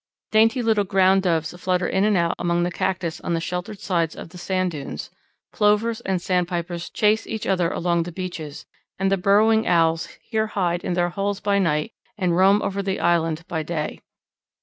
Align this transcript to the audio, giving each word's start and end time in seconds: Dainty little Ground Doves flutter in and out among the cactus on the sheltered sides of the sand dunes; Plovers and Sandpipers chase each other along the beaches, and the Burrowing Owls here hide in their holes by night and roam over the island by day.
Dainty 0.31 0.63
little 0.63 0.83
Ground 0.83 1.21
Doves 1.21 1.53
flutter 1.59 1.85
in 1.87 2.03
and 2.05 2.17
out 2.17 2.33
among 2.39 2.63
the 2.63 2.71
cactus 2.71 3.21
on 3.21 3.35
the 3.35 3.39
sheltered 3.39 3.79
sides 3.79 4.15
of 4.15 4.29
the 4.29 4.39
sand 4.39 4.71
dunes; 4.71 5.11
Plovers 5.53 6.01
and 6.01 6.19
Sandpipers 6.19 6.89
chase 6.89 7.27
each 7.27 7.45
other 7.45 7.69
along 7.69 8.01
the 8.01 8.11
beaches, 8.11 8.65
and 8.97 9.11
the 9.11 9.15
Burrowing 9.17 9.67
Owls 9.67 10.07
here 10.23 10.47
hide 10.47 10.83
in 10.83 10.93
their 10.93 11.09
holes 11.09 11.39
by 11.39 11.59
night 11.59 11.93
and 12.17 12.35
roam 12.35 12.63
over 12.63 12.81
the 12.81 12.99
island 12.99 13.45
by 13.47 13.61
day. 13.61 13.99